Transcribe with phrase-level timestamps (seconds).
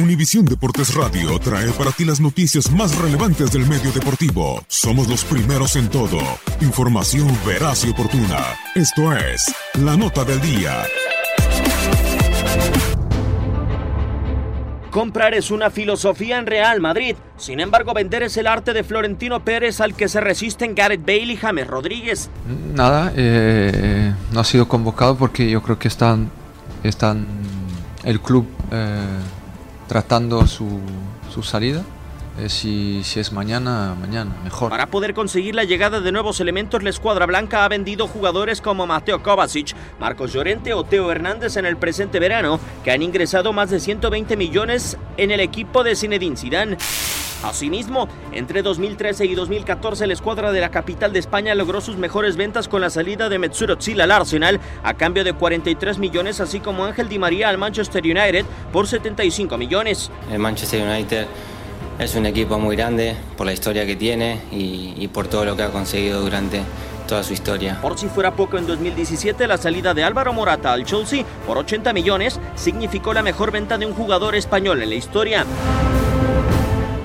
[0.00, 4.64] Univisión Deportes Radio trae para ti las noticias más relevantes del medio deportivo.
[4.66, 6.18] Somos los primeros en todo.
[6.62, 8.38] Información veraz y oportuna.
[8.74, 10.84] Esto es La Nota del Día.
[14.90, 17.16] Comprar es una filosofía en Real Madrid.
[17.36, 21.34] Sin embargo, vender es el arte de Florentino Pérez al que se resisten Gareth Bale
[21.34, 22.30] y James Rodríguez.
[22.74, 26.30] Nada, eh, no ha sido convocado porque yo creo que están,
[26.82, 27.26] están
[28.02, 29.04] el club eh,
[29.90, 30.78] tratando su,
[31.34, 31.82] su salida.
[32.38, 34.70] Eh, si, si, es mañana, mañana, mejor.
[34.70, 38.86] Para poder conseguir la llegada de nuevos elementos, la escuadra blanca ha vendido jugadores como
[38.86, 43.70] Mateo Kovacic, Marcos Llorente o Teo Hernández en el presente verano, que han ingresado más
[43.70, 46.76] de 120 millones en el equipo de Zinedine Zidane.
[47.42, 52.36] Asimismo, entre 2013 y 2014 la escuadra de la capital de España logró sus mejores
[52.36, 56.60] ventas con la salida de Mesut Özil al Arsenal a cambio de 43 millones, así
[56.60, 60.10] como Ángel Di María al Manchester United por 75 millones.
[60.30, 61.26] El Manchester United
[61.98, 65.56] es un equipo muy grande por la historia que tiene y, y por todo lo
[65.56, 66.60] que ha conseguido durante
[67.06, 67.80] toda su historia.
[67.80, 71.92] Por si fuera poco, en 2017 la salida de Álvaro Morata al Chelsea por 80
[71.92, 75.44] millones significó la mejor venta de un jugador español en la historia.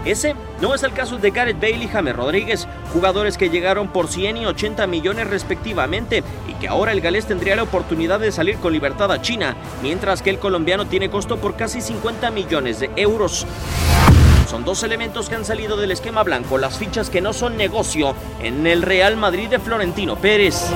[0.06, 4.08] Ese no es el caso de Gareth Bale y James Rodríguez, jugadores que llegaron por
[4.08, 8.58] 100 y 80 millones respectivamente y que ahora el galés tendría la oportunidad de salir
[8.58, 12.92] con libertad a China, mientras que el colombiano tiene costo por casi 50 millones de
[12.96, 13.48] euros.
[14.48, 18.14] Son dos elementos que han salido del esquema blanco, las fichas que no son negocio
[18.40, 20.72] en el Real Madrid de Florentino Pérez.